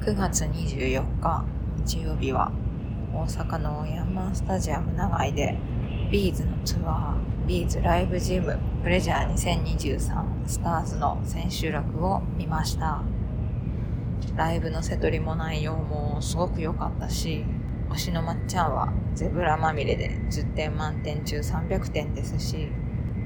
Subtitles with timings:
[0.00, 1.44] 9月24日
[1.84, 2.50] 日曜日は
[3.12, 5.58] 大阪のヤンマンスタジアム長井で
[6.10, 13.02] ビーズのツアービーズライブジムプレジャー2023スターズの千秋楽を見ました。
[14.36, 17.44] ライブの瀬取りも内容もすごく良かったし
[17.90, 22.70] 推しのまっちゃんはゼブラまみれで10点満点中300点ですし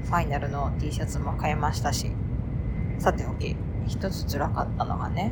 [0.03, 2.11] ファイナルの T シャツも買えましたし。
[2.99, 3.55] さておき
[3.87, 5.31] 一つ辛かったのがね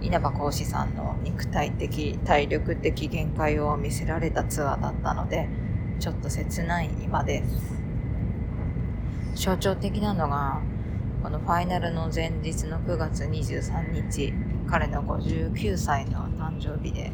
[0.00, 5.48] 稲葉講師さんの肉体的体力的限界を見せられたツアーだったので
[5.98, 7.44] ちょっと切ない今で
[9.34, 9.44] す。
[9.44, 10.60] 象徴的なのが
[11.22, 14.32] このファイナルの前日の9月23日
[14.68, 17.12] 彼の59歳の誕生日で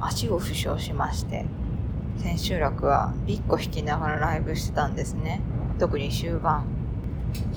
[0.00, 1.46] 足を負傷しまして
[2.18, 5.40] 千秋楽はビッコ引きながらライブしてたんですね。
[5.78, 6.66] 特に終盤。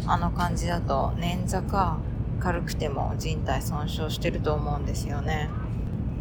[0.05, 1.97] あの感じだと捻挫か
[2.39, 5.49] 軽くても人体損傷してると思うんですよね。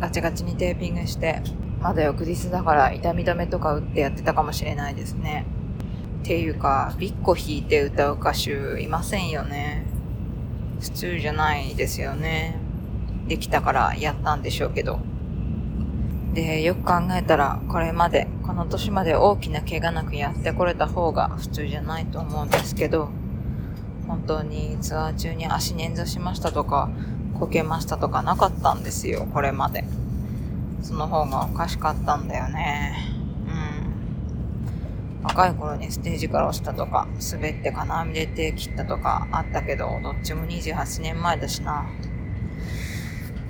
[0.01, 1.43] ガチガチにテーピングして
[1.81, 5.47] まだ翌日だから痛み止めとか打ってやってたかもしれないですね。
[6.23, 9.87] っていうかビッコ弾いて歌う歌手いませんよね。
[10.81, 12.57] 普通じゃないですよね。
[13.27, 15.01] できたからやったんでしょうけど。
[16.35, 23.09] でよく考えたらこれまでこの年まで大きな怪我なくやってこれた方が普通じゃないと思うんですけど。
[24.09, 26.89] 本当にツアー中に足捻挫しましたとか、
[27.39, 29.85] こけましたとかなかったんですよ、これまで。
[30.83, 32.97] その方がおかしかったんだよね。
[35.21, 35.25] うん。
[35.25, 41.87] 若い頃にステージから落ちたとか、滑って金網で手切ったとかあったけど、どっちも28年前だしな。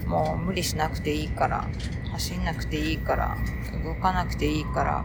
[0.08, 1.68] もう無理しなくていいから、
[2.10, 3.36] 走んなくていいから、
[3.84, 5.04] 動かなくていいから、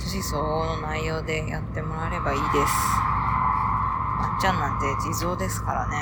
[0.00, 3.05] 年相応の内容でやってもらえればいいです。
[4.16, 5.96] まっちゃんなんて地蔵ですからね。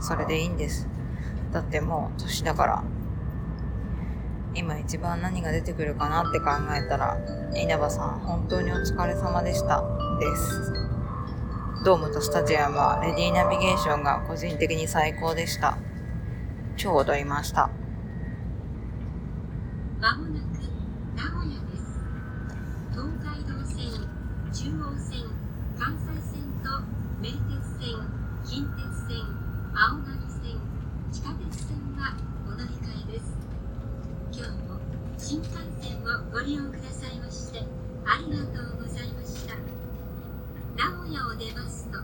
[0.00, 0.88] それでいいんです。
[1.52, 2.82] だってもう年だから。
[4.54, 7.16] 今一番何が出てくるかなって考えたら、
[7.54, 9.82] 稲葉さん本当にお疲れ様でした。
[10.18, 10.72] です。
[11.84, 15.78] ドームとスタジアムはレディーナビゲーションが個人的に最高でした。
[16.76, 17.70] 超踊りました。
[20.00, 20.44] まもなく
[21.14, 22.00] 名古屋です。
[22.90, 23.78] 東海道線、
[24.52, 25.24] 中央線、
[25.78, 26.78] 関西線と
[27.20, 27.34] 名鉄
[27.82, 27.98] 線、
[28.46, 29.26] 近鉄線、
[29.74, 30.54] 青波線、
[31.10, 32.14] 地下鉄線は
[32.46, 33.34] お乗り換えです。
[34.30, 34.78] 今日も
[35.18, 35.50] 新幹
[35.82, 37.58] 線をご利用くださいまして
[38.06, 39.56] ありがとうございました。
[40.76, 41.98] 名古屋を出ますと、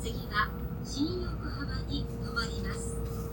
[0.00, 0.48] 次は
[0.84, 3.23] 新横浜に停まります。